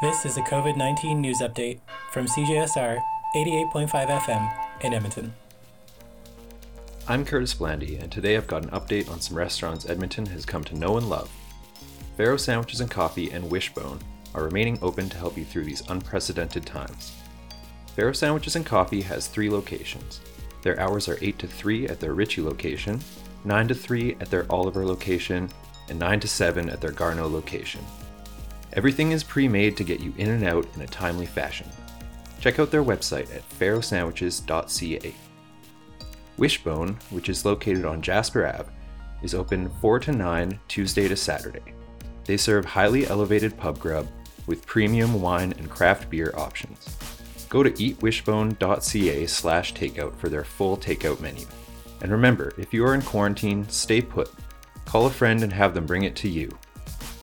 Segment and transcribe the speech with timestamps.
[0.00, 1.78] This is a COVID 19 news update
[2.10, 3.02] from CJSR
[3.36, 5.34] 88.5 FM in Edmonton.
[7.06, 10.64] I'm Curtis Blandy, and today I've got an update on some restaurants Edmonton has come
[10.64, 11.30] to know and love.
[12.16, 14.00] Farrow Sandwiches and Coffee and Wishbone
[14.34, 17.12] are remaining open to help you through these unprecedented times.
[17.94, 20.22] Farrow Sandwiches and Coffee has three locations.
[20.62, 23.00] Their hours are 8 to 3 at their Ritchie location,
[23.44, 25.50] 9 to 3 at their Oliver location,
[25.90, 27.84] and 9 to 7 at their Garneau location.
[28.74, 31.68] Everything is pre made to get you in and out in a timely fashion.
[32.40, 35.14] Check out their website at farrowsandwiches.ca.
[36.36, 38.70] Wishbone, which is located on Jasper Ave,
[39.22, 41.74] is open 4 to 9 Tuesday to Saturday.
[42.24, 44.06] They serve highly elevated pub grub
[44.46, 46.96] with premium wine and craft beer options.
[47.48, 51.46] Go to eatwishbone.ca slash takeout for their full takeout menu.
[52.00, 54.32] And remember, if you are in quarantine, stay put.
[54.86, 56.50] Call a friend and have them bring it to you.